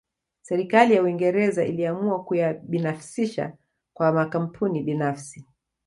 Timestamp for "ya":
0.93-1.03